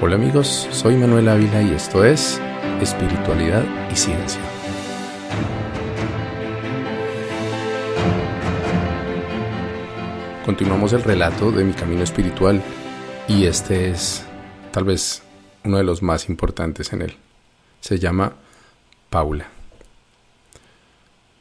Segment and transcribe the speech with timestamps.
[0.00, 2.40] Hola amigos, soy Manuel Ávila y esto es
[2.80, 4.40] Espiritualidad y Ciencia.
[10.44, 12.60] Continuamos el relato de mi camino espiritual
[13.28, 14.24] y este es
[14.72, 15.22] tal vez
[15.62, 17.16] uno de los más importantes en él.
[17.80, 18.32] Se llama
[19.10, 19.48] Paula.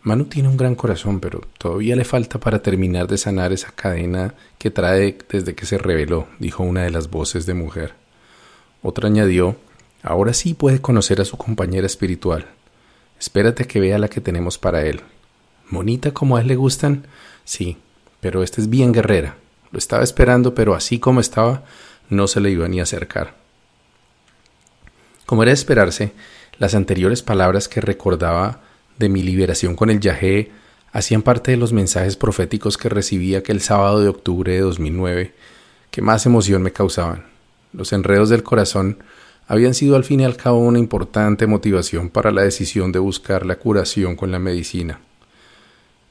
[0.04, 4.36] Manu tiene un gran corazón, pero todavía le falta para terminar de sanar esa cadena
[4.60, 8.03] que trae desde que se reveló, dijo una de las voces de mujer.
[8.84, 9.56] Otra añadió,
[10.04, 12.48] ahora sí puede conocer a su compañera espiritual.
[13.18, 15.00] Espérate que vea la que tenemos para él.
[15.70, 17.08] ¿Monita como a él le gustan?
[17.46, 17.78] Sí,
[18.20, 19.38] pero esta es bien guerrera.
[19.72, 21.64] Lo estaba esperando, pero así como estaba,
[22.10, 23.36] no se le iba ni a acercar.
[25.26, 26.12] Como era de esperarse,
[26.60, 28.62] las anteriores palabras que recordaba
[29.00, 30.52] de mi liberación con el yajé
[30.92, 35.34] hacían parte de los mensajes proféticos que recibí aquel sábado de octubre de 2009
[35.90, 37.33] que más emoción me causaban.
[37.74, 39.00] Los enredos del corazón
[39.48, 43.46] habían sido al fin y al cabo una importante motivación para la decisión de buscar
[43.46, 45.00] la curación con la medicina.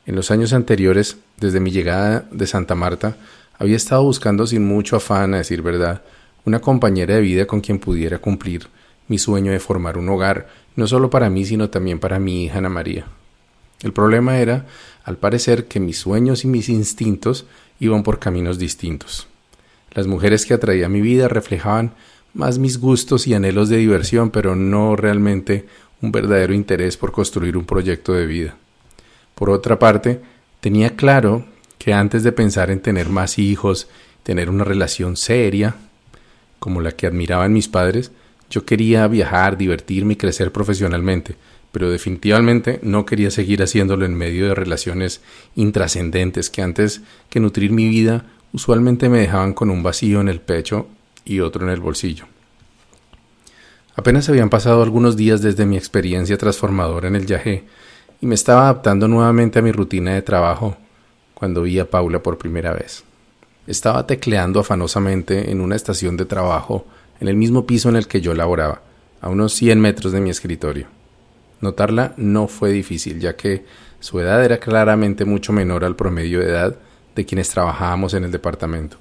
[0.05, 3.16] En los años anteriores, desde mi llegada de Santa Marta,
[3.58, 6.02] había estado buscando sin mucho afán, a decir verdad,
[6.44, 8.66] una compañera de vida con quien pudiera cumplir
[9.06, 12.58] mi sueño de formar un hogar, no solo para mí, sino también para mi hija
[12.58, 13.06] Ana María.
[13.83, 14.66] El problema era,
[15.05, 17.46] al parecer, que mis sueños y mis instintos
[17.78, 19.28] iban por caminos distintos.
[19.93, 21.95] Las mujeres que atraía a mi vida reflejaban
[22.35, 25.67] más mis gustos y anhelos de diversión, pero no realmente
[26.01, 28.57] un verdadero interés por construir un proyecto de vida.
[29.35, 30.20] Por otra parte,
[30.61, 31.45] tenía claro
[31.79, 33.89] que antes de pensar en tener más hijos,
[34.23, 35.75] tener una relación seria,
[36.59, 38.13] como la que admiraban mis padres,
[38.48, 41.37] yo quería viajar, divertirme y crecer profesionalmente,
[41.73, 45.23] pero definitivamente no quería seguir haciéndolo en medio de relaciones
[45.57, 50.41] intrascendentes que antes que nutrir mi vida usualmente me dejaban con un vacío en el
[50.41, 50.86] pecho
[51.25, 52.27] y otro en el bolsillo.
[53.95, 57.64] Apenas habían pasado algunos días desde mi experiencia transformadora en el yagé
[58.20, 60.77] y me estaba adaptando nuevamente a mi rutina de trabajo
[61.35, 63.05] cuando vi a Paula por primera vez.
[63.67, 66.86] Estaba tecleando afanosamente en una estación de trabajo
[67.20, 68.83] en el mismo piso en el que yo laboraba,
[69.20, 70.86] a unos 100 metros de mi escritorio.
[71.61, 73.64] Notarla no fue difícil, ya que
[74.01, 76.77] su edad era claramente mucho menor al promedio de edad
[77.14, 78.96] de quienes trabajábamos en el departamento.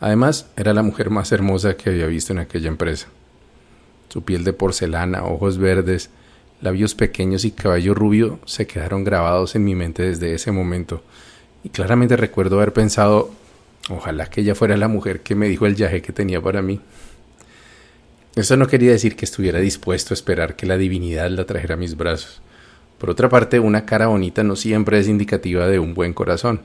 [0.00, 3.08] Además, era la mujer más hermosa que había visto en aquella empresa.
[4.08, 6.10] Su piel de porcelana, ojos verdes,
[6.60, 11.02] labios pequeños y cabello rubio se quedaron grabados en mi mente desde ese momento,
[11.64, 13.30] y claramente recuerdo haber pensado,
[13.90, 16.80] ojalá que ella fuera la mujer que me dijo el viaje que tenía para mí.
[18.36, 21.78] Eso no quería decir que estuviera dispuesto a esperar que la divinidad la trajera a
[21.78, 22.42] mis brazos.
[22.98, 26.60] Por otra parte, una cara bonita no siempre es indicativa de un buen corazón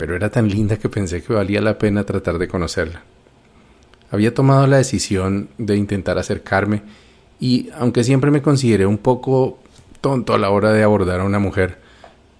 [0.00, 3.02] pero era tan linda que pensé que valía la pena tratar de conocerla.
[4.10, 6.80] Había tomado la decisión de intentar acercarme
[7.38, 9.58] y, aunque siempre me consideré un poco
[10.00, 11.76] tonto a la hora de abordar a una mujer,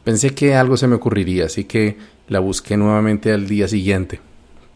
[0.05, 1.99] pensé que algo se me ocurriría, así que
[2.29, 4.21] la busqué nuevamente al día siguiente,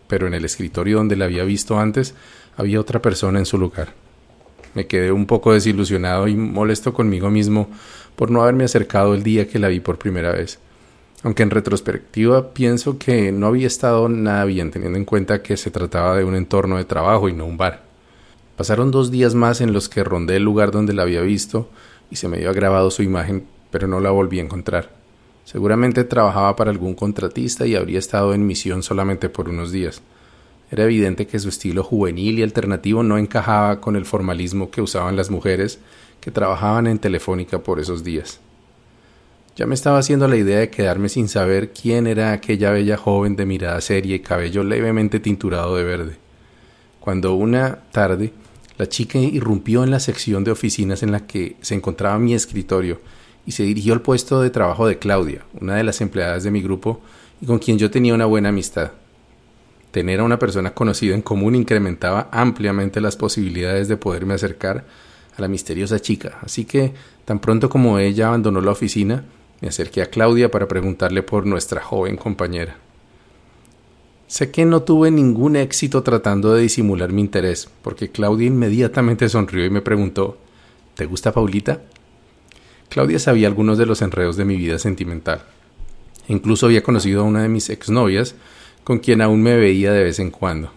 [0.06, 2.14] pero en el escritorio donde la había visto antes
[2.54, 3.94] había otra persona en su lugar.
[4.74, 7.70] Me quedé un poco desilusionado y molesto conmigo mismo
[8.14, 10.58] por no haberme acercado el día que la vi por primera vez
[11.24, 15.70] aunque en retrospectiva pienso que no había estado nada bien teniendo en cuenta que se
[15.70, 17.82] trataba de un entorno de trabajo y no un bar.
[18.58, 21.70] Pasaron dos días más en los que rondé el lugar donde la había visto
[22.10, 24.90] y se me había grabado su imagen, pero no la volví a encontrar.
[25.46, 30.02] Seguramente trabajaba para algún contratista y habría estado en misión solamente por unos días.
[30.70, 35.16] Era evidente que su estilo juvenil y alternativo no encajaba con el formalismo que usaban
[35.16, 35.78] las mujeres
[36.20, 38.40] que trabajaban en Telefónica por esos días.
[39.56, 43.36] Ya me estaba haciendo la idea de quedarme sin saber quién era aquella bella joven
[43.36, 46.16] de mirada seria y cabello levemente tinturado de verde.
[46.98, 48.32] Cuando una tarde
[48.78, 53.00] la chica irrumpió en la sección de oficinas en la que se encontraba mi escritorio
[53.46, 56.60] y se dirigió al puesto de trabajo de Claudia, una de las empleadas de mi
[56.60, 57.00] grupo
[57.40, 58.90] y con quien yo tenía una buena amistad.
[59.92, 64.84] Tener a una persona conocida en común incrementaba ampliamente las posibilidades de poderme acercar
[65.36, 66.92] a la misteriosa chica, así que
[67.24, 69.24] tan pronto como ella abandonó la oficina,
[69.64, 72.76] me acerqué a Claudia para preguntarle por nuestra joven compañera.
[74.26, 79.64] Sé que no tuve ningún éxito tratando de disimular mi interés, porque Claudia inmediatamente sonrió
[79.64, 80.36] y me preguntó
[80.94, 81.80] ¿Te gusta Paulita?
[82.90, 85.46] Claudia sabía algunos de los enredos de mi vida sentimental.
[86.28, 88.34] Incluso había conocido a una de mis exnovias,
[88.84, 90.72] con quien aún me veía de vez en cuando.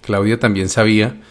[0.00, 1.22] Claudia también sabía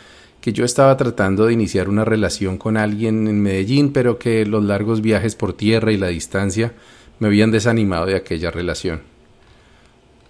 [0.45, 4.63] que yo estaba tratando de iniciar una relación con alguien en Medellín, pero que los
[4.63, 6.73] largos viajes por tierra y la distancia
[7.17, 9.01] me habían desanimado de aquella relación.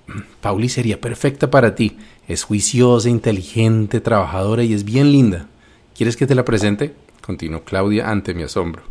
[0.40, 1.98] Pauli sería perfecta para ti.
[2.30, 5.48] Es juiciosa, inteligente, trabajadora y es bien linda.
[5.94, 6.94] ¿Quieres que te la presente?
[7.20, 8.84] continuó Claudia ante mi asombro.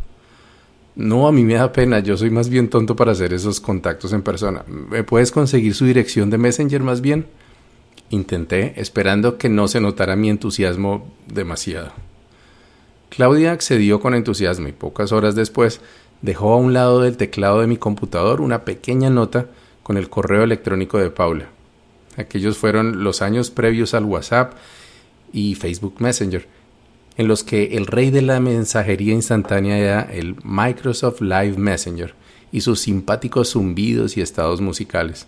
[0.93, 4.13] No, a mí me da pena, yo soy más bien tonto para hacer esos contactos
[4.13, 4.63] en persona.
[4.67, 7.25] ¿Me puedes conseguir su dirección de Messenger más bien?
[8.15, 11.91] Intenté, esperando que no se notara mi entusiasmo demasiado.
[13.09, 15.81] Claudia accedió con entusiasmo y pocas horas después
[16.21, 19.47] dejó a un lado del teclado de mi computador una pequeña nota
[19.83, 21.49] con el correo electrónico de Paula.
[22.15, 24.53] Aquellos fueron los años previos al WhatsApp
[25.33, 26.47] y Facebook Messenger,
[27.17, 32.15] en los que el rey de la mensajería instantánea era el Microsoft Live Messenger
[32.53, 35.27] y sus simpáticos zumbidos y estados musicales.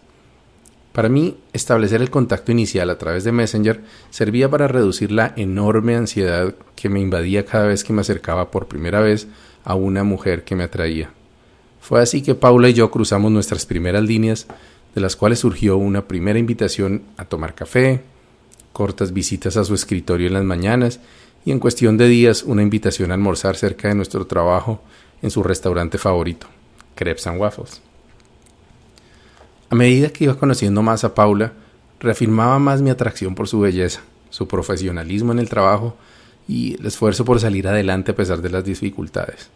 [0.98, 5.96] Para mí, establecer el contacto inicial a través de Messenger servía para reducir la enorme
[5.96, 9.28] ansiedad que me invadía cada vez que me acercaba por primera vez
[9.64, 11.12] a una mujer que me atraía.
[11.82, 14.48] Fue así que Paula y yo cruzamos nuestras primeras líneas,
[14.96, 18.02] de las cuales surgió una primera invitación a tomar café,
[18.74, 21.00] cortas visitas a su escritorio en las mañanas
[21.46, 24.82] y en cuestión de días una invitación a almorzar cerca de nuestro trabajo
[25.22, 26.48] en su restaurante favorito,
[26.96, 27.84] Crepes and Waffles.
[29.70, 31.52] A medida que iba conociendo más a Paula,
[32.00, 35.98] reafirmaba más mi atracción por su belleza, su profesionalismo en el trabajo
[36.48, 39.50] y el esfuerzo por salir adelante a pesar de las dificultades.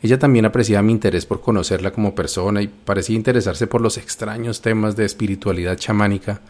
[0.00, 4.60] Ella también apreciaba mi interés por conocerla como persona y parecía interesarse por los extraños
[4.60, 6.40] temas de espiritualidad chamánica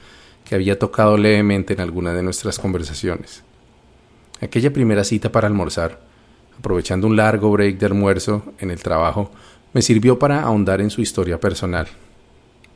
[0.44, 3.42] que había tocado levemente en alguna de nuestras conversaciones.
[4.42, 6.00] Aquella primera cita para almorzar,
[6.58, 9.30] aprovechando un largo break de almuerzo en el trabajo,
[9.72, 11.88] me sirvió para ahondar en su historia personal.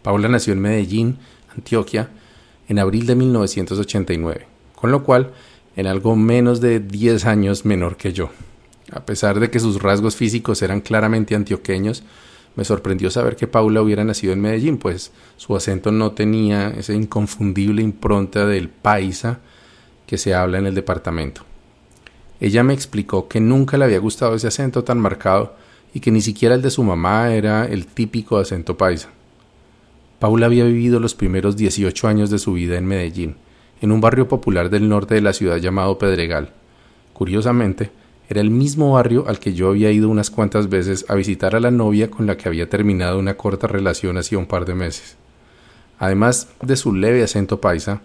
[0.06, 1.18] Paula nació en Medellín,
[1.52, 2.10] Antioquia,
[2.68, 5.32] en abril de 1989, con lo cual
[5.74, 8.30] en algo menos de 10 años menor que yo.
[8.92, 12.04] A pesar de que sus rasgos físicos eran claramente antioqueños,
[12.54, 16.92] me sorprendió saber que Paula hubiera nacido en Medellín, pues su acento no tenía esa
[16.92, 19.40] inconfundible impronta del paisa
[20.06, 21.42] que se habla en el departamento.
[22.38, 25.56] Ella me explicó que nunca le había gustado ese acento tan marcado
[25.92, 29.15] y que ni siquiera el de su mamá era el típico acento paisa.
[30.26, 33.36] Paula había vivido los primeros 18 años de su vida en Medellín,
[33.80, 36.50] en un barrio popular del norte de la ciudad llamado Pedregal.
[37.12, 37.92] Curiosamente,
[38.28, 41.60] era el mismo barrio al que yo había ido unas cuantas veces a visitar a
[41.60, 45.16] la novia con la que había terminado una corta relación hacía un par de meses.
[46.00, 48.00] Además de su leve acento paisa,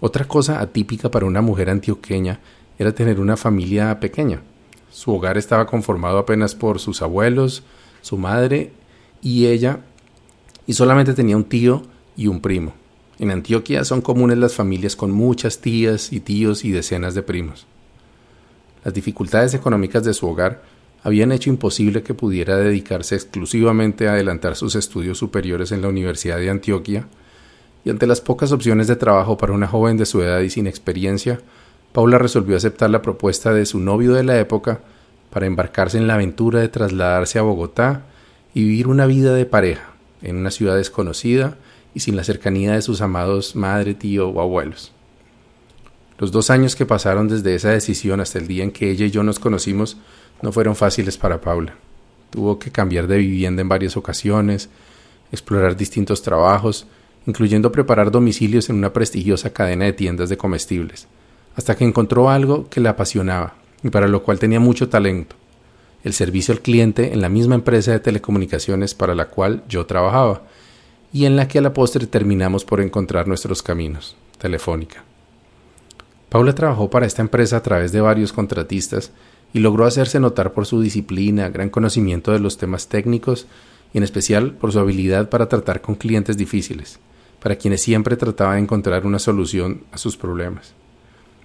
[0.00, 2.40] otra cosa atípica para una mujer antioqueña
[2.78, 4.42] era tener una familia pequeña.
[4.90, 7.62] Su hogar estaba conformado apenas por sus abuelos,
[8.02, 8.70] su madre
[9.22, 9.80] y ella,
[10.66, 11.82] y solamente tenía un tío
[12.16, 12.74] y un primo.
[13.18, 17.66] En Antioquia son comunes las familias con muchas tías y tíos y decenas de primos.
[18.84, 20.62] Las dificultades económicas de su hogar
[21.02, 26.38] habían hecho imposible que pudiera dedicarse exclusivamente a adelantar sus estudios superiores en la Universidad
[26.38, 27.06] de Antioquia,
[27.84, 30.66] y ante las pocas opciones de trabajo para una joven de su edad y sin
[30.66, 31.40] experiencia,
[31.92, 34.80] Paula resolvió aceptar la propuesta de su novio de la época
[35.30, 38.06] para embarcarse en la aventura de trasladarse a Bogotá
[38.54, 39.93] y vivir una vida de pareja
[40.24, 41.56] en una ciudad desconocida
[41.94, 44.90] y sin la cercanía de sus amados madre, tío o abuelos.
[46.18, 49.10] Los dos años que pasaron desde esa decisión hasta el día en que ella y
[49.10, 49.96] yo nos conocimos
[50.42, 51.76] no fueron fáciles para Paula.
[52.30, 54.68] Tuvo que cambiar de vivienda en varias ocasiones,
[55.30, 56.86] explorar distintos trabajos,
[57.26, 61.06] incluyendo preparar domicilios en una prestigiosa cadena de tiendas de comestibles
[61.56, 65.36] hasta que encontró algo que le apasionaba y para lo cual tenía mucho talento,
[66.04, 70.42] el servicio al cliente en la misma empresa de telecomunicaciones para la cual yo trabajaba
[71.12, 75.02] y en la que a la postre terminamos por encontrar nuestros caminos, Telefónica.
[76.28, 79.12] Paula trabajó para esta empresa a través de varios contratistas
[79.52, 83.46] y logró hacerse notar por su disciplina, gran conocimiento de los temas técnicos
[83.92, 86.98] y en especial por su habilidad para tratar con clientes difíciles,
[87.40, 90.74] para quienes siempre trataba de encontrar una solución a sus problemas.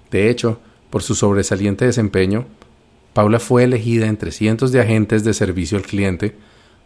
[0.10, 2.48] De hecho, por su sobresaliente desempeño,
[3.13, 6.36] Paula fue elegida entre cientos de agentes de servicio al cliente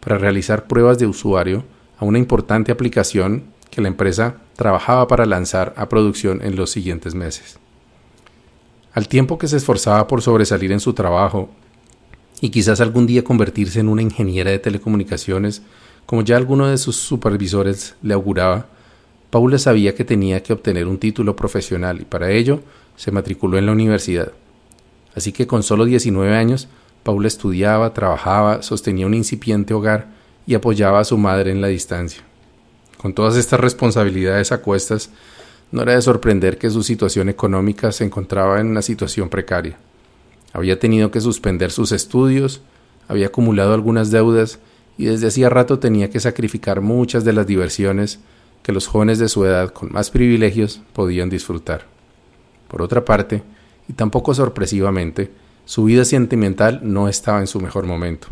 [0.00, 1.64] para realizar pruebas de usuario
[1.98, 7.14] a una importante aplicación que la empresa trabajaba para lanzar a producción en los siguientes
[7.14, 7.58] meses.
[8.92, 11.50] Al tiempo que se esforzaba por sobresalir en su trabajo
[12.40, 15.62] y quizás algún día convertirse en una ingeniera de telecomunicaciones,
[16.06, 18.66] como ya alguno de sus supervisores le auguraba,
[19.30, 22.60] Paula sabía que tenía que obtener un título profesional y para ello
[22.96, 24.30] se matriculó en la universidad.
[25.14, 26.68] Así que con solo 19 años,
[27.02, 30.08] Paula estudiaba, trabajaba, sostenía un incipiente hogar
[30.46, 32.22] y apoyaba a su madre en la distancia.
[32.96, 35.10] Con todas estas responsabilidades a cuestas,
[35.70, 39.76] no era de sorprender que su situación económica se encontraba en una situación precaria.
[40.52, 42.62] Había tenido que suspender sus estudios,
[43.08, 44.58] había acumulado algunas deudas
[44.96, 48.20] y desde hacía rato tenía que sacrificar muchas de las diversiones
[48.62, 51.86] que los jóvenes de su edad con más privilegios podían disfrutar.
[52.68, 53.42] Por otra parte,
[53.88, 55.30] y tampoco sorpresivamente,
[55.64, 58.28] su vida sentimental no estaba en su mejor momento.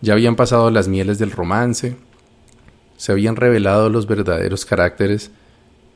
[0.00, 1.96] Ya habían pasado las mieles del romance,
[2.96, 5.30] se habían revelado los verdaderos caracteres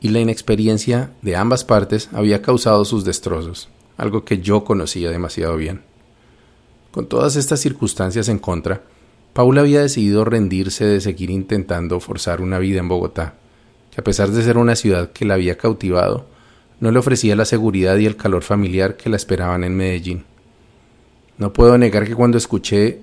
[0.01, 5.57] y la inexperiencia de ambas partes había causado sus destrozos, algo que yo conocía demasiado
[5.57, 5.83] bien.
[6.91, 8.83] Con todas estas circunstancias en contra,
[9.33, 13.35] Paula había decidido rendirse de seguir intentando forzar una vida en Bogotá,
[13.91, 16.27] que a pesar de ser una ciudad que la había cautivado,
[16.81, 20.25] no le ofrecía la seguridad y el calor familiar que la esperaban en Medellín.
[21.39, 23.01] No puedo negar que cuando escuché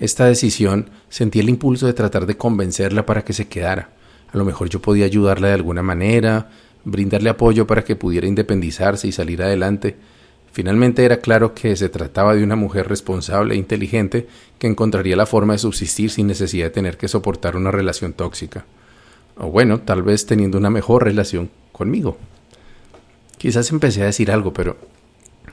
[0.00, 3.90] esta decisión sentí el impulso de tratar de convencerla para que se quedara.
[4.32, 6.50] A lo mejor yo podía ayudarla de alguna manera,
[6.84, 9.96] brindarle apoyo para que pudiera independizarse y salir adelante.
[10.52, 14.26] Finalmente era claro que se trataba de una mujer responsable e inteligente
[14.58, 18.64] que encontraría la forma de subsistir sin necesidad de tener que soportar una relación tóxica.
[19.36, 22.18] O bueno, tal vez teniendo una mejor relación conmigo.
[23.38, 24.76] Quizás empecé a decir algo, pero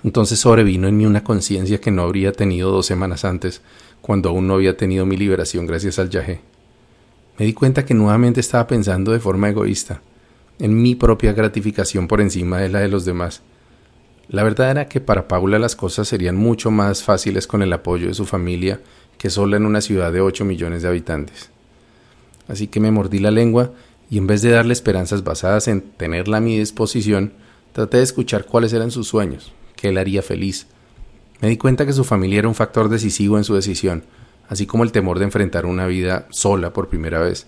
[0.04, 3.62] entonces sobrevino en mí una conciencia que no habría tenido dos semanas antes,
[4.02, 6.42] cuando aún no había tenido mi liberación gracias al yagé.
[7.38, 10.02] Me di cuenta que nuevamente estaba pensando de forma egoísta,
[10.60, 13.42] en mi propia gratificación por encima de la de los demás.
[14.30, 18.08] La verdad era que para Paula las cosas serían mucho más fáciles con el apoyo
[18.08, 18.80] de su familia
[19.18, 21.50] que sola en una ciudad de ocho millones de habitantes.
[22.48, 23.72] Así que me mordí la lengua
[24.10, 27.34] y en vez de darle esperanzas basadas en tenerla a mi disposición,
[27.76, 30.68] Traté de escuchar cuáles eran sus sueños, qué él haría feliz.
[31.42, 34.06] Me di cuenta que su familia era un factor decisivo en su decisión,
[34.48, 37.48] así como el temor de enfrentar una vida sola por primera vez.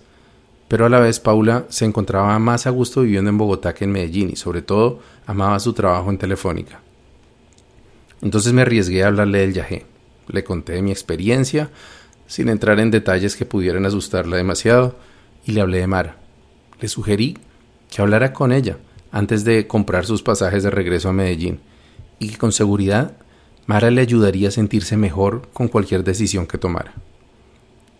[0.68, 3.92] Pero a la vez Paula se encontraba más a gusto viviendo en Bogotá que en
[3.92, 6.82] Medellín y sobre todo amaba su trabajo en Telefónica.
[8.20, 9.86] Entonces me arriesgué a hablarle del viaje.
[10.26, 11.70] Le conté mi experiencia,
[12.26, 14.94] sin entrar en detalles que pudieran asustarla demasiado,
[15.46, 16.16] y le hablé de Mara.
[16.82, 17.38] Le sugerí
[17.90, 18.76] que hablara con ella,
[19.10, 21.60] antes de comprar sus pasajes de regreso a Medellín
[22.18, 23.16] y que con seguridad
[23.66, 26.94] Mara le ayudaría a sentirse mejor con cualquier decisión que tomara.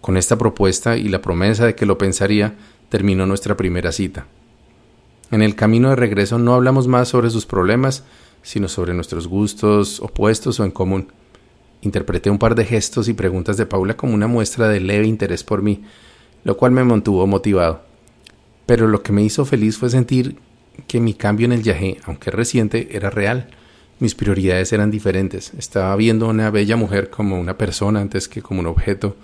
[0.01, 2.55] Con esta propuesta y la promesa de que lo pensaría,
[2.89, 4.27] terminó nuestra primera cita.
[5.31, 8.05] En el camino de regreso no hablamos más sobre sus problemas,
[8.43, 11.09] sino sobre nuestros gustos opuestos o en común.
[11.83, 15.45] Interpreté un par de gestos y preguntas de Paula como una muestra de leve interés
[15.45, 15.85] por mí,
[16.45, 17.83] lo cual me mantuvo motivado.
[18.65, 20.39] Pero lo que me hizo feliz fue sentir
[20.87, 23.51] que mi cambio en el viaje, aunque reciente, era real.
[23.99, 25.53] Mis prioridades eran diferentes.
[25.59, 29.17] Estaba viendo a una bella mujer como una persona antes que como un objeto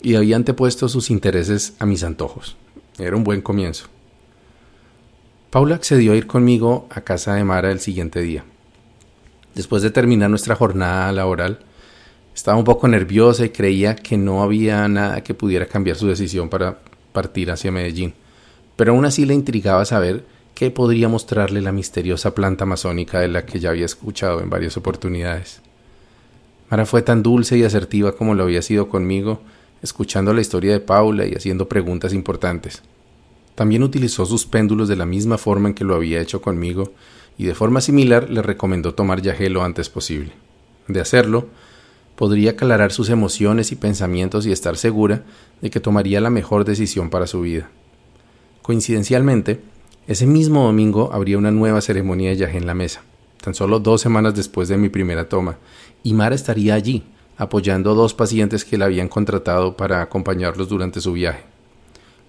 [0.00, 2.56] y había antepuesto sus intereses a mis antojos.
[2.98, 3.86] Era un buen comienzo.
[5.50, 8.44] Paula accedió a ir conmigo a casa de Mara el siguiente día.
[9.54, 11.60] Después de terminar nuestra jornada laboral,
[12.34, 16.48] estaba un poco nerviosa y creía que no había nada que pudiera cambiar su decisión
[16.48, 16.78] para
[17.12, 18.14] partir hacia Medellín,
[18.76, 20.24] pero aún así le intrigaba saber
[20.58, 24.76] ¿Qué podría mostrarle la misteriosa planta amazónica de la que ya había escuchado en varias
[24.76, 25.60] oportunidades.
[26.68, 29.40] Mara fue tan dulce y asertiva como lo había sido conmigo,
[29.82, 32.82] escuchando la historia de Paula y haciendo preguntas importantes.
[33.54, 36.92] También utilizó sus péndulos de la misma forma en que lo había hecho conmigo,
[37.36, 40.32] y de forma similar le recomendó tomar yagé lo antes posible.
[40.88, 41.46] De hacerlo,
[42.16, 45.22] podría aclarar sus emociones y pensamientos y estar segura
[45.62, 47.70] de que tomaría la mejor decisión para su vida.
[48.62, 49.60] Coincidencialmente,
[50.08, 53.02] ese mismo domingo habría una nueva ceremonia de yagé en la mesa,
[53.42, 55.58] tan solo dos semanas después de mi primera toma,
[56.02, 57.04] y Mara estaría allí,
[57.36, 61.44] apoyando a dos pacientes que la habían contratado para acompañarlos durante su viaje.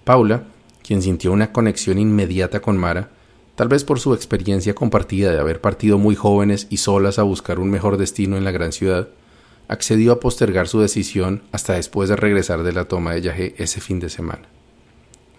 [0.04, 0.44] Paula,
[0.82, 3.08] quien sintió una conexión inmediata con Mara,
[3.54, 7.58] tal vez por su experiencia compartida de haber partido muy jóvenes y solas a buscar
[7.58, 9.08] un mejor destino en la gran ciudad,
[9.68, 13.80] accedió a postergar su decisión hasta después de regresar de la toma de yagé ese
[13.80, 14.42] fin de semana.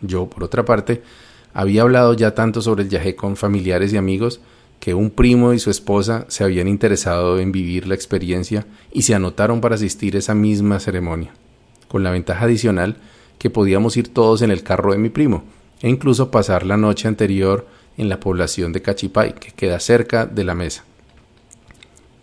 [0.02, 1.04] Yo, por otra parte,
[1.54, 4.40] había hablado ya tanto sobre el viaje con familiares y amigos
[4.80, 9.14] que un primo y su esposa se habían interesado en vivir la experiencia y se
[9.14, 11.34] anotaron para asistir a esa misma ceremonia,
[11.88, 12.98] con la ventaja adicional
[13.38, 15.44] que podíamos ir todos en el carro de mi primo
[15.82, 17.68] e incluso pasar la noche anterior
[17.98, 20.84] en la población de Cachipay, que queda cerca de la mesa.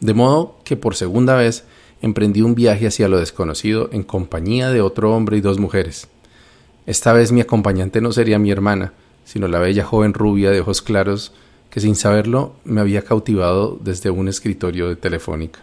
[0.00, 1.64] De modo que por segunda vez
[2.02, 6.08] emprendí un viaje hacia lo desconocido en compañía de otro hombre y dos mujeres.
[6.86, 8.92] Esta vez mi acompañante no sería mi hermana,
[9.28, 11.32] sino la bella joven rubia de ojos claros
[11.68, 15.60] que sin saberlo me había cautivado desde un escritorio de telefónica.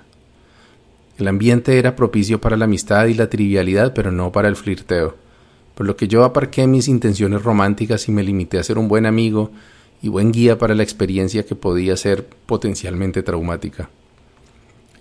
[1.17, 5.15] El ambiente era propicio para la amistad y la trivialidad, pero no para el flirteo,
[5.73, 9.07] por lo que yo aparqué mis intenciones románticas y me limité a ser un buen
[9.07, 9.49] amigo
[9.99, 13.89] y buen guía para la experiencia que podía ser potencialmente traumática.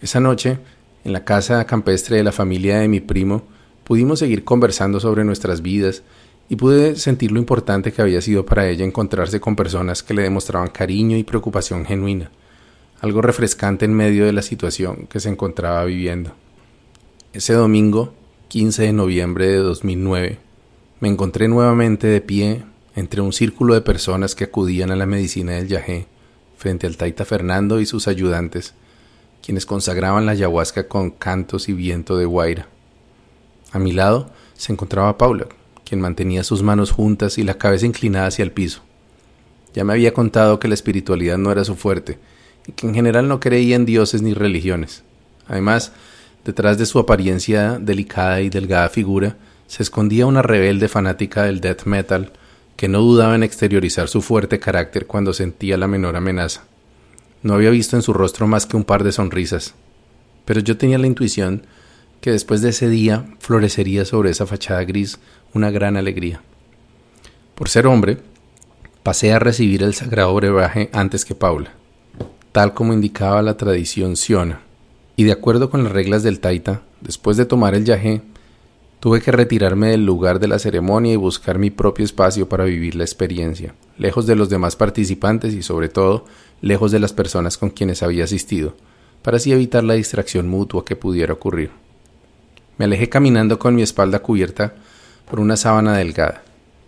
[0.00, 0.58] Esa noche,
[1.04, 3.42] en la casa campestre de la familia de mi primo,
[3.84, 6.02] pudimos seguir conversando sobre nuestras vidas
[6.48, 10.22] y pude sentir lo importante que había sido para ella encontrarse con personas que le
[10.22, 12.30] demostraban cariño y preocupación genuina,
[13.00, 16.34] algo refrescante en medio de la situación que se encontraba viviendo.
[17.32, 18.14] Ese domingo,
[18.48, 20.38] 15 de noviembre de 2009,
[21.00, 25.52] me encontré nuevamente de pie entre un círculo de personas que acudían a la medicina
[25.52, 26.06] del yagé,
[26.56, 28.74] frente al Taita Fernando y sus ayudantes,
[29.44, 32.68] quienes consagraban la ayahuasca con cantos y viento de guaira.
[33.72, 35.46] A mi lado se encontraba Paula,
[35.84, 38.82] quien mantenía sus manos juntas y la cabeza inclinada hacia el piso.
[39.74, 42.18] Ya me había contado que la espiritualidad no era su fuerte
[42.66, 45.02] y que en general no creía en dioses ni religiones.
[45.46, 45.92] Además,
[46.44, 49.36] detrás de su apariencia delicada y delgada figura
[49.66, 52.32] se escondía una rebelde fanática del death metal
[52.76, 56.64] que no dudaba en exteriorizar su fuerte carácter cuando sentía la menor amenaza.
[57.42, 59.74] No había visto en su rostro más que un par de sonrisas,
[60.44, 61.66] pero yo tenía la intuición
[62.20, 65.18] que después de ese día florecería sobre esa fachada gris
[65.54, 66.42] una gran alegría.
[67.54, 68.18] Por ser hombre,
[69.02, 71.72] pasé a recibir el sagrado brebaje antes que Paula,
[72.52, 74.60] tal como indicaba la tradición siona,
[75.16, 78.22] y de acuerdo con las reglas del taita, después de tomar el yagé,
[78.98, 82.94] tuve que retirarme del lugar de la ceremonia y buscar mi propio espacio para vivir
[82.94, 86.24] la experiencia, lejos de los demás participantes y sobre todo
[86.62, 88.74] lejos de las personas con quienes había asistido,
[89.22, 91.70] para así evitar la distracción mutua que pudiera ocurrir.
[92.78, 94.74] Me alejé caminando con mi espalda cubierta
[95.28, 96.42] por una sábana delgada.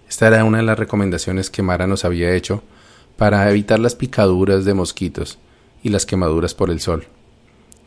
[0.08, 2.62] Esta era una de las recomendaciones que Mara nos había hecho
[3.16, 5.38] para evitar las picaduras de mosquitos
[5.82, 7.06] y las quemaduras por el sol,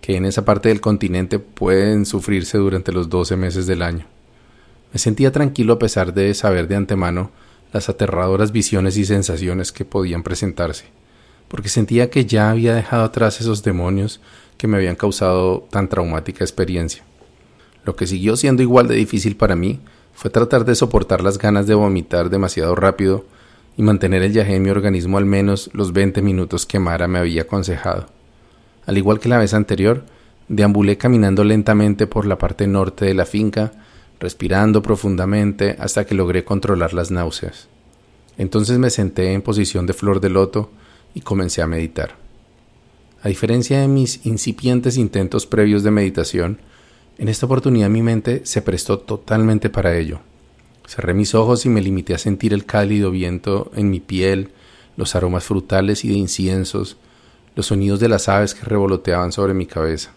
[0.02, 4.06] que en esa parte del continente pueden sufrirse durante los doce meses del año.
[4.92, 7.32] Me sentía tranquilo a pesar de saber de antemano
[7.72, 10.86] las aterradoras visiones y sensaciones que podían presentarse,
[11.48, 14.20] porque sentía que ya había dejado atrás esos demonios
[14.58, 17.04] que me habían causado tan traumática experiencia.
[17.86, 19.80] Lo que siguió siendo igual de difícil para mí
[20.20, 23.24] fue tratar de soportar las ganas de vomitar demasiado rápido
[23.78, 27.20] y mantener el viaje en mi organismo al menos los 20 minutos que Mara me
[27.20, 28.08] había aconsejado.
[28.86, 30.04] Al igual que la vez anterior,
[30.50, 33.72] deambulé caminando lentamente por la parte norte de la finca,
[34.20, 37.70] respirando profundamente hasta que logré controlar las náuseas.
[38.38, 40.70] Entonces me senté en posición de flor de loto
[41.14, 42.18] y comencé a meditar.
[43.24, 46.60] A diferencia de mis incipientes intentos previos de meditación,
[47.20, 50.22] en esta oportunidad mi mente se prestó totalmente para ello.
[50.88, 54.52] Cerré mis ojos y me limité a sentir el cálido viento en mi piel,
[54.96, 56.96] los aromas frutales y de inciensos,
[57.56, 60.14] los sonidos de las aves que revoloteaban sobre mi cabeza.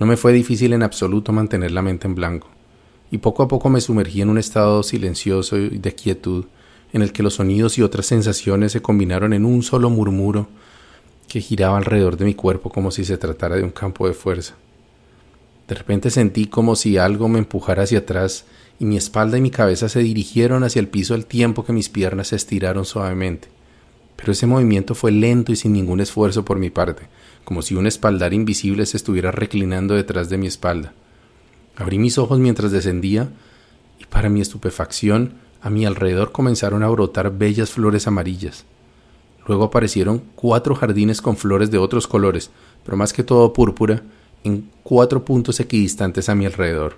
[0.00, 2.48] No me fue difícil en absoluto mantener la mente en blanco,
[3.12, 6.46] y poco a poco me sumergí en un estado silencioso y de quietud,
[6.92, 10.48] en el que los sonidos y otras sensaciones se combinaron en un solo murmuro
[11.28, 14.56] que giraba alrededor de mi cuerpo como si se tratara de un campo de fuerza.
[15.68, 18.46] De repente sentí como si algo me empujara hacia atrás
[18.80, 21.90] y mi espalda y mi cabeza se dirigieron hacia el piso al tiempo que mis
[21.90, 23.48] piernas se estiraron suavemente.
[24.16, 27.02] Pero ese movimiento fue lento y sin ningún esfuerzo por mi parte,
[27.44, 30.94] como si un espaldar invisible se estuviera reclinando detrás de mi espalda.
[31.76, 33.28] Abrí mis ojos mientras descendía
[34.00, 38.64] y para mi estupefacción a mi alrededor comenzaron a brotar bellas flores amarillas.
[39.46, 42.50] Luego aparecieron cuatro jardines con flores de otros colores,
[42.84, 44.02] pero más que todo púrpura,
[44.44, 46.96] en cuatro puntos equidistantes a mi alrededor.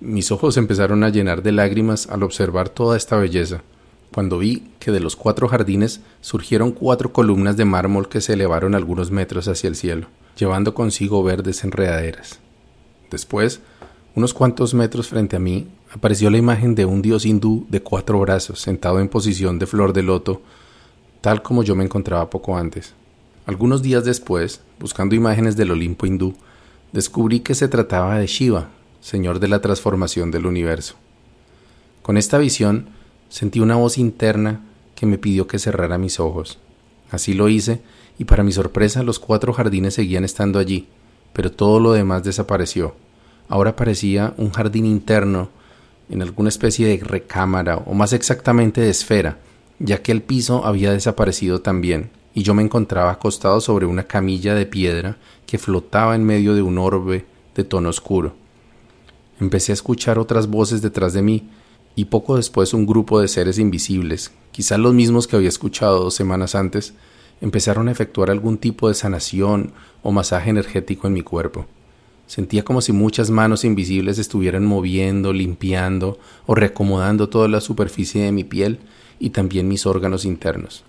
[0.00, 3.62] Mis ojos empezaron a llenar de lágrimas al observar toda esta belleza,
[4.12, 8.74] cuando vi que de los cuatro jardines surgieron cuatro columnas de mármol que se elevaron
[8.74, 12.38] algunos metros hacia el cielo, llevando consigo verdes enredaderas.
[13.10, 13.60] Después,
[14.14, 18.20] unos cuantos metros frente a mí, apareció la imagen de un dios hindú de cuatro
[18.20, 20.42] brazos, sentado en posición de flor de loto,
[21.20, 22.94] tal como yo me encontraba poco antes.
[23.46, 26.34] Algunos días después, buscando imágenes del Olimpo hindú,
[26.92, 28.68] descubrí que se trataba de Shiva,
[29.00, 30.94] Señor de la transformación del universo.
[32.02, 32.88] Con esta visión
[33.28, 34.60] sentí una voz interna
[34.94, 36.58] que me pidió que cerrara mis ojos.
[37.10, 37.80] Así lo hice,
[38.18, 40.88] y para mi sorpresa los cuatro jardines seguían estando allí,
[41.32, 42.94] pero todo lo demás desapareció.
[43.48, 45.50] Ahora parecía un jardín interno,
[46.10, 49.38] en alguna especie de recámara, o más exactamente de esfera,
[49.78, 54.54] ya que el piso había desaparecido también, y yo me encontraba acostado sobre una camilla
[54.54, 58.34] de piedra que flotaba en medio de un orbe de tono oscuro.
[59.40, 61.48] Empecé a escuchar otras voces detrás de mí,
[61.94, 66.14] y poco después un grupo de seres invisibles, quizás los mismos que había escuchado dos
[66.14, 66.94] semanas antes,
[67.40, 71.66] empezaron a efectuar algún tipo de sanación o masaje energético en mi cuerpo.
[72.28, 78.32] Sentía como si muchas manos invisibles estuvieran moviendo, limpiando o reacomodando toda la superficie de
[78.32, 78.80] mi piel
[79.18, 80.84] y también mis órganos internos.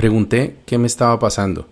[0.00, 1.68] Pregunté qué me estaba pasando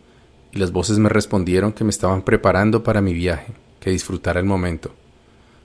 [0.52, 4.44] y las voces me respondieron que me estaban preparando para mi viaje, que disfrutara el
[4.44, 4.90] momento.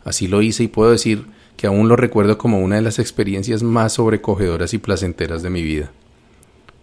[0.05, 1.25] Así lo hice y puedo decir
[1.57, 5.61] que aún lo recuerdo como una de las experiencias más sobrecogedoras y placenteras de mi
[5.61, 5.91] vida.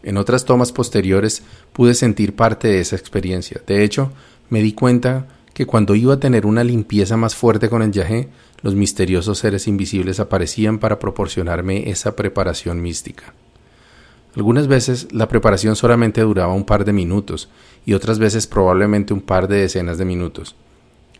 [0.02, 3.62] En otras tomas posteriores pude sentir parte de esa experiencia.
[3.66, 4.12] De hecho,
[4.50, 8.28] me di cuenta que cuando iba a tener una limpieza más fuerte con el yagé,
[8.60, 13.32] los misteriosos seres invisibles aparecían para proporcionarme esa preparación mística.
[14.36, 17.48] Algunas veces la preparación solamente duraba un par de minutos
[17.84, 20.54] y otras veces probablemente un par de decenas de minutos.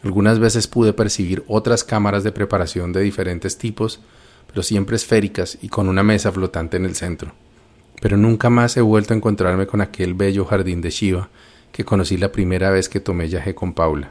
[0.05, 4.01] Algunas veces pude percibir otras cámaras de preparación de diferentes tipos,
[4.47, 7.33] pero siempre esféricas y con una mesa flotante en el centro.
[8.01, 11.29] Pero nunca más he vuelto a encontrarme con aquel bello jardín de Shiva
[11.73, 14.11] que conocí la primera vez que tomé viaje con Paula.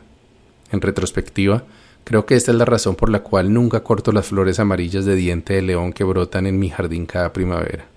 [0.72, 1.64] En retrospectiva,
[2.04, 5.16] creo que esta es la razón por la cual nunca corto las flores amarillas de
[5.16, 7.89] diente de león que brotan en mi jardín cada primavera.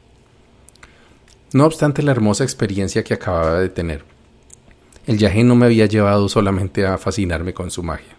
[1.52, 4.04] No obstante la hermosa experiencia que acababa de tener,
[5.06, 8.16] el viaje no me había llevado solamente a fascinarme con su magia.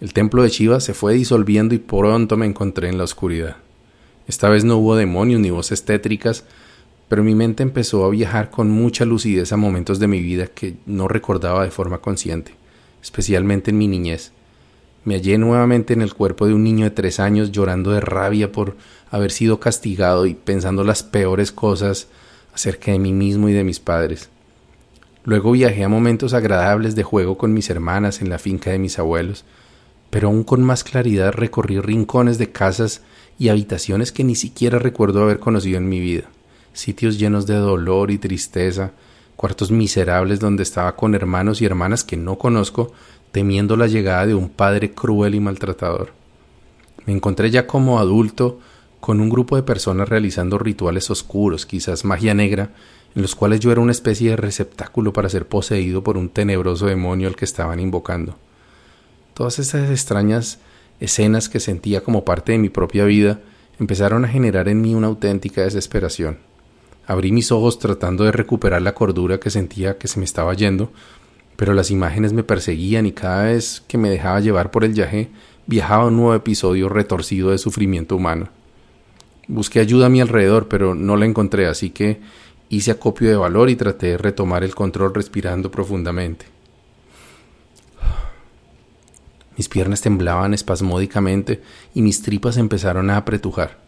[0.00, 3.56] El templo de Shiva se fue disolviendo y pronto me encontré en la oscuridad.
[4.28, 6.44] Esta vez no hubo demonios ni voces tétricas,
[7.08, 10.76] pero mi mente empezó a viajar con mucha lucidez a momentos de mi vida que
[10.84, 12.54] no recordaba de forma consciente,
[13.02, 14.32] especialmente en mi niñez.
[15.04, 18.52] Me hallé nuevamente en el cuerpo de un niño de tres años llorando de rabia
[18.52, 18.76] por
[19.10, 22.08] haber sido castigado y pensando las peores cosas
[22.54, 24.30] acerca de mí mismo y de mis padres.
[25.24, 28.98] Luego viajé a momentos agradables de juego con mis hermanas en la finca de mis
[28.98, 29.44] abuelos,
[30.08, 33.02] pero aún con más claridad recorrí rincones de casas
[33.38, 36.24] y habitaciones que ni siquiera recuerdo haber conocido en mi vida,
[36.72, 38.92] sitios llenos de dolor y tristeza,
[39.36, 42.92] cuartos miserables donde estaba con hermanos y hermanas que no conozco,
[43.32, 46.12] temiendo la llegada de un padre cruel y maltratador.
[47.06, 48.60] Me encontré ya como adulto
[49.00, 52.70] con un grupo de personas realizando rituales oscuros, quizás magia negra,
[53.14, 56.86] en los cuales yo era una especie de receptáculo para ser poseído por un tenebroso
[56.86, 58.36] demonio al que estaban invocando.
[59.34, 60.58] Todas esas extrañas
[61.00, 63.40] escenas que sentía como parte de mi propia vida
[63.78, 66.38] empezaron a generar en mí una auténtica desesperación.
[67.06, 70.92] Abrí mis ojos tratando de recuperar la cordura que sentía que se me estaba yendo,
[71.56, 75.30] pero las imágenes me perseguían y cada vez que me dejaba llevar por el viaje
[75.66, 78.59] viajaba un nuevo episodio retorcido de sufrimiento humano.
[79.50, 82.20] Busqué ayuda a mi alrededor, pero no la encontré, así que
[82.72, 86.46] Hice acopio de valor y traté de retomar el control respirando profundamente.
[89.56, 91.62] Mis piernas temblaban espasmódicamente
[91.94, 93.78] y mis tripas empezaron a apretujar.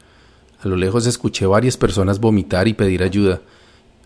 [0.60, 3.40] A lo lejos escuché varias personas vomitar y pedir ayuda.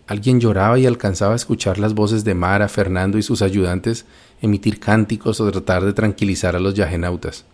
[0.05, 4.05] Alguien lloraba y alcanzaba a escuchar las voces de Mara, Fernando y sus ayudantes
[4.43, 7.45] emitir cánticos o tratar de tranquilizar a los yagenautas.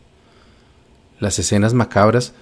[1.22, 2.34] Las escenas macabras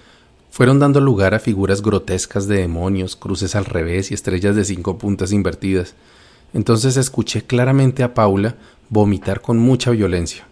[0.52, 4.98] fueron dando lugar a figuras grotescas de demonios, cruces al revés y estrellas de cinco
[4.98, 5.94] puntas invertidas.
[6.52, 8.56] Entonces escuché claramente a Paula
[8.90, 10.46] vomitar con mucha violencia.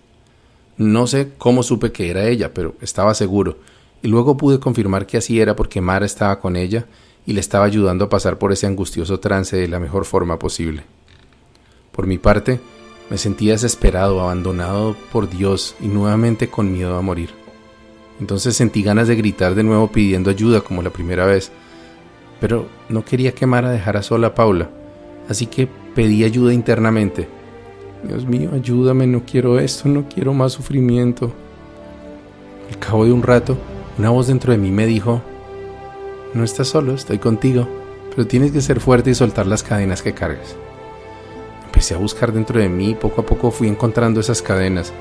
[0.78, 3.58] No sé cómo supe que era ella, pero estaba seguro,
[4.00, 6.86] y luego pude confirmar que así era porque Mara estaba con ella
[7.26, 10.84] y le estaba ayudando a pasar por ese angustioso trance de la mejor forma posible.
[11.92, 12.58] Por mi parte,
[13.10, 17.39] me sentía desesperado, abandonado por Dios y nuevamente con miedo a morir.
[18.20, 21.50] Entonces sentí ganas de gritar de nuevo pidiendo ayuda como la primera vez,
[22.38, 24.68] pero no quería que Mara dejara sola a Paula,
[25.28, 27.28] así que pedí ayuda internamente.
[28.04, 31.33] Dios mío, ayúdame, no quiero esto, no quiero más sufrimiento.
[32.68, 33.56] Al cabo de un rato,
[33.98, 35.22] una voz dentro de mí me dijo,
[36.35, 37.68] no estás solo, estoy contigo,
[38.11, 40.56] pero tienes que ser fuerte y soltar las cadenas que cargas.
[41.66, 44.92] Empecé a buscar dentro de mí y poco a poco fui encontrando esas cadenas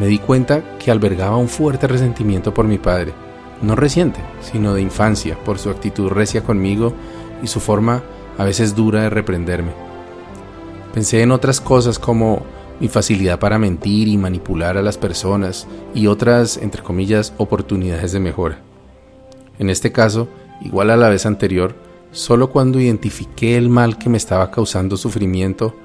[0.00, 3.12] me di cuenta que albergaba un fuerte resentimiento por mi padre,
[3.60, 6.94] no reciente, sino de infancia, por su actitud recia conmigo
[7.42, 8.02] y su forma
[8.38, 9.72] a veces dura de reprenderme.
[10.94, 12.42] Pensé en otras cosas como
[12.80, 18.20] mi facilidad para mentir y manipular a las personas y otras, entre comillas, oportunidades de
[18.20, 18.58] mejora.
[19.58, 20.28] En este caso,
[20.62, 21.74] igual a la vez anterior,
[22.10, 25.76] solo cuando identifiqué el mal que me estaba causando sufrimiento,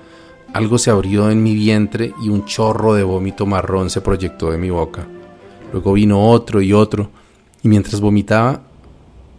[0.56, 4.58] algo se abrió en mi vientre y un chorro de vómito marrón se proyectó de
[4.58, 5.06] mi boca.
[5.74, 7.10] Luego vino otro y otro,
[7.62, 8.62] y mientras vomitaba,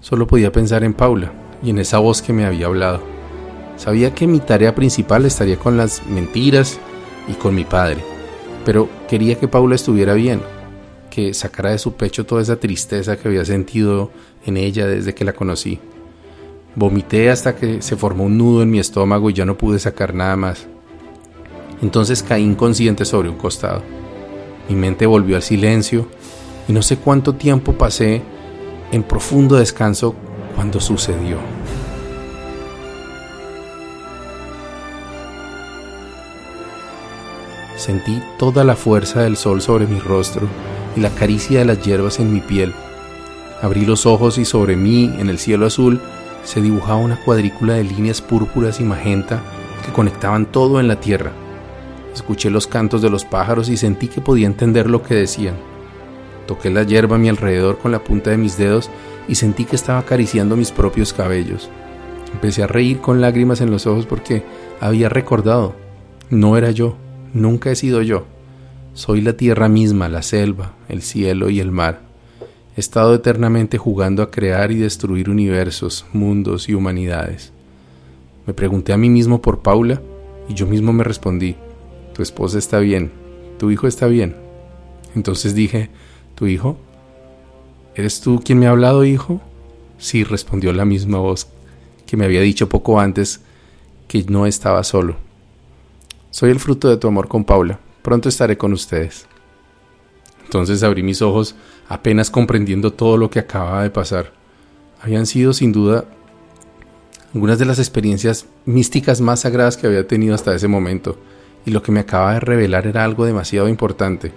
[0.02, 3.00] solo podía pensar en Paula y en esa voz que me había hablado.
[3.78, 6.78] Sabía que mi tarea principal estaría con las mentiras
[7.28, 8.04] y con mi padre,
[8.66, 10.42] pero quería que Paula estuviera bien,
[11.08, 14.10] que sacara de su pecho toda esa tristeza que había sentido
[14.44, 15.78] en ella desde que la conocí.
[16.74, 20.12] Vomité hasta que se formó un nudo en mi estómago y ya no pude sacar
[20.12, 20.68] nada más.
[21.82, 23.82] Entonces caí inconsciente sobre un costado.
[24.68, 26.08] Mi mente volvió al silencio
[26.68, 28.22] y no sé cuánto tiempo pasé
[28.92, 30.14] en profundo descanso
[30.54, 31.38] cuando sucedió.
[37.76, 40.48] Sentí toda la fuerza del sol sobre mi rostro
[40.96, 42.72] y la caricia de las hierbas en mi piel,
[43.62, 46.00] Abrí los ojos y sobre mí, en el cielo azul,
[46.44, 49.42] se dibujaba una cuadrícula de líneas púrpuras y magenta
[49.84, 51.32] que conectaban todo en la tierra.
[52.16, 55.54] Escuché los cantos de los pájaros y sentí que podía entender lo que decían.
[56.46, 58.88] Toqué la hierba a mi alrededor con la punta de mis dedos
[59.28, 61.68] y sentí que estaba acariciando mis propios cabellos.
[62.32, 64.42] Empecé a reír con lágrimas en los ojos porque
[64.80, 65.74] había recordado.
[66.30, 66.96] No era yo,
[67.34, 68.24] nunca he sido yo.
[68.94, 72.00] Soy la tierra misma, la selva, el cielo y el mar.
[72.78, 77.52] He estado eternamente jugando a crear y destruir universos, mundos y humanidades.
[78.46, 80.00] Me pregunté a mí mismo por Paula
[80.48, 81.56] y yo mismo me respondí,
[82.16, 83.12] tu esposa está bien,
[83.58, 84.34] tu hijo está bien.
[85.14, 85.90] Entonces dije,
[86.34, 86.78] ¿tu hijo?
[87.94, 89.42] ¿Eres tú quien me ha hablado, hijo?
[89.98, 91.48] Sí, respondió la misma voz
[92.06, 93.42] que me había dicho poco antes
[94.08, 95.16] que no estaba solo.
[96.30, 97.80] Soy el fruto de tu amor con Paula.
[98.00, 99.26] Pronto estaré con ustedes.
[100.42, 101.54] Entonces abrí mis ojos
[101.86, 104.32] apenas comprendiendo todo lo que acababa de pasar.
[105.02, 106.06] Habían sido sin duda
[107.34, 111.18] algunas de las experiencias místicas más sagradas que había tenido hasta ese momento,
[111.66, 114.32] y lo que me acababa de revelar era algo demasiado importante.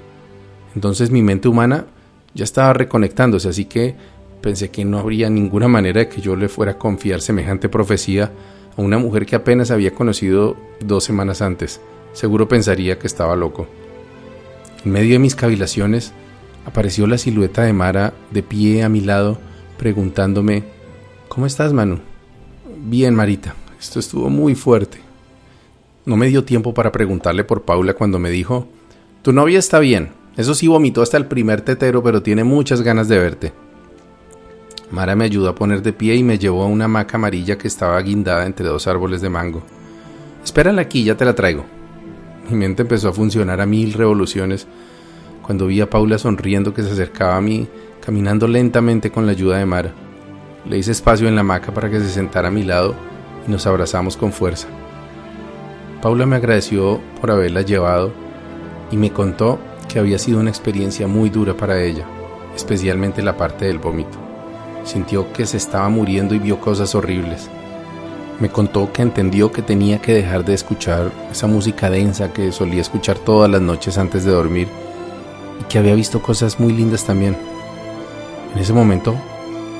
[0.75, 1.85] Entonces mi mente humana
[2.33, 3.95] ya estaba reconectándose, así que
[4.41, 8.31] pensé que no habría ninguna manera de que yo le fuera a confiar semejante profecía
[8.75, 11.79] a una mujer que apenas había conocido dos semanas antes.
[12.13, 13.67] Seguro pensaría que estaba loco.
[14.83, 16.13] En medio de mis cavilaciones,
[16.65, 19.37] apareció la silueta de Mara de pie a mi lado,
[19.77, 20.63] preguntándome,
[21.29, 21.99] ¿Cómo estás, Manu?
[22.85, 25.09] Bien, Marita, esto estuvo muy fuerte.
[26.10, 28.67] No me dio tiempo para preguntarle por Paula cuando me dijo,
[29.22, 33.08] Tu novia está bien, eso sí vomitó hasta el primer tetero, pero tiene muchas ganas
[33.08, 33.54] de verte.
[34.89, 37.67] Mara me ayudó a poner de pie y me llevó a una hamaca amarilla que
[37.67, 39.62] estaba guindada entre dos árboles de mango.
[40.43, 41.63] Espérala aquí, ya te la traigo.
[42.50, 44.65] Mi mente empezó a funcionar a mil revoluciones
[45.43, 47.67] cuando vi a Paula sonriendo que se acercaba a mí,
[48.04, 49.93] caminando lentamente con la ayuda de Mara.
[50.67, 52.95] Le hice espacio en la hamaca para que se sentara a mi lado
[53.48, 54.67] y nos abrazamos con fuerza.
[56.01, 58.13] Paula me agradeció por haberla llevado
[58.89, 59.59] y me contó
[59.89, 62.05] que había sido una experiencia muy dura para ella,
[62.55, 64.17] especialmente la parte del vómito.
[64.85, 67.49] Sintió que se estaba muriendo y vio cosas horribles.
[68.39, 72.79] Me contó que entendió que tenía que dejar de escuchar esa música densa que solía
[72.79, 74.69] escuchar todas las noches antes de dormir
[75.59, 77.35] y que había visto cosas muy lindas también.
[78.53, 79.15] En ese momento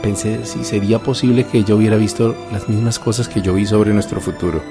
[0.04, 3.94] pensé si sería posible que ella hubiera visto las mismas cosas que yo vi sobre
[3.94, 4.62] nuestro futuro.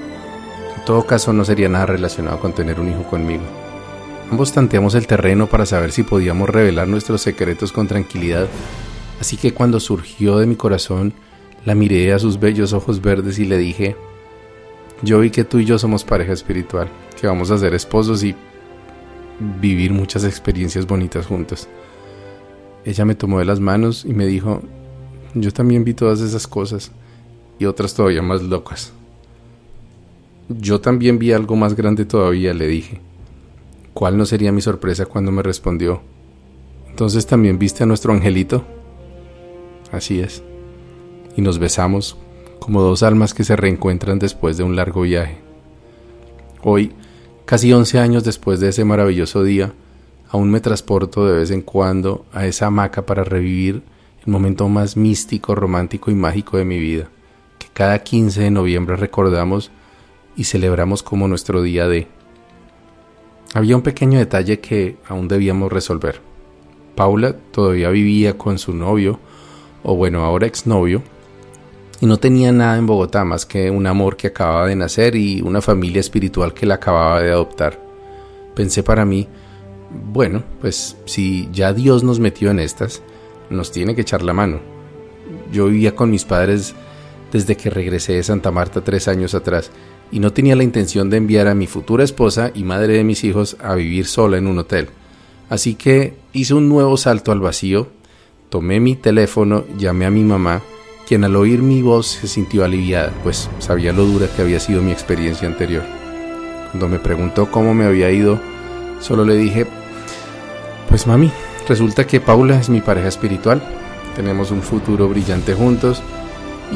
[0.89, 3.43] Todo caso no sería nada relacionado con tener un hijo conmigo.
[4.31, 8.47] Ambos tanteamos el terreno para saber si podíamos revelar nuestros secretos con tranquilidad,
[9.21, 11.13] así que cuando surgió de mi corazón,
[11.63, 13.95] la miré a sus bellos ojos verdes y le dije,
[15.03, 16.89] yo vi que tú y yo somos pareja espiritual,
[17.21, 18.33] que vamos a ser esposos y
[19.61, 21.67] vivir muchas experiencias bonitas juntos.
[22.83, 24.63] Ella me tomó de las manos y me dijo,
[25.35, 26.91] yo también vi todas esas cosas
[27.59, 28.91] y otras todavía más locas.
[30.49, 32.99] Yo también vi algo más grande todavía, le dije.
[33.93, 36.01] ¿Cuál no sería mi sorpresa cuando me respondió?
[36.89, 38.65] Entonces también viste a nuestro angelito.
[39.91, 40.41] Así es.
[41.37, 42.17] Y nos besamos
[42.59, 45.37] como dos almas que se reencuentran después de un largo viaje.
[46.63, 46.93] Hoy,
[47.45, 49.71] casi 11 años después de ese maravilloso día,
[50.31, 53.83] aún me transporto de vez en cuando a esa hamaca para revivir
[54.25, 57.07] el momento más místico, romántico y mágico de mi vida,
[57.59, 59.69] que cada 15 de noviembre recordamos
[60.39, 62.07] y celebramos como nuestro día de
[63.53, 66.21] había un pequeño detalle que aún debíamos resolver.
[66.95, 69.19] Paula todavía vivía con su novio,
[69.83, 71.03] o bueno, ahora exnovio,
[71.99, 75.41] y no tenía nada en Bogotá más que un amor que acababa de nacer y
[75.41, 77.77] una familia espiritual que la acababa de adoptar.
[78.55, 79.27] Pensé para mí,
[79.91, 83.01] bueno, pues si ya Dios nos metió en estas,
[83.49, 84.61] nos tiene que echar la mano.
[85.51, 86.75] Yo vivía con mis padres
[87.33, 89.69] desde que regresé de Santa Marta tres años atrás
[90.11, 93.23] y no tenía la intención de enviar a mi futura esposa y madre de mis
[93.23, 94.89] hijos a vivir sola en un hotel.
[95.49, 97.87] Así que hice un nuevo salto al vacío,
[98.49, 100.61] tomé mi teléfono, llamé a mi mamá,
[101.07, 104.81] quien al oír mi voz se sintió aliviada, pues sabía lo dura que había sido
[104.81, 105.83] mi experiencia anterior.
[106.71, 108.39] Cuando me preguntó cómo me había ido,
[108.99, 109.65] solo le dije,
[110.87, 111.31] pues mami,
[111.67, 113.61] resulta que Paula es mi pareja espiritual,
[114.15, 116.03] tenemos un futuro brillante juntos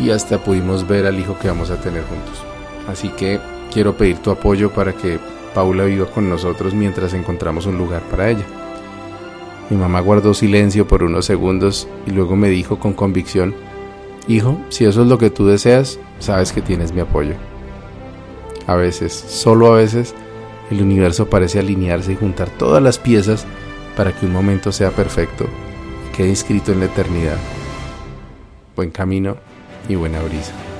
[0.01, 2.52] y hasta pudimos ver al hijo que vamos a tener juntos.
[2.87, 3.39] Así que
[3.71, 5.19] quiero pedir tu apoyo para que
[5.53, 8.45] Paula viva con nosotros mientras encontramos un lugar para ella.
[9.69, 13.55] Mi mamá guardó silencio por unos segundos y luego me dijo con convicción,
[14.27, 17.35] Hijo, si eso es lo que tú deseas, sabes que tienes mi apoyo.
[18.67, 20.15] A veces, solo a veces,
[20.71, 23.45] el universo parece alinearse y juntar todas las piezas
[23.97, 25.45] para que un momento sea perfecto
[26.07, 27.37] y quede inscrito en la eternidad.
[28.75, 29.37] buen camino
[29.87, 30.72] y buena brisa.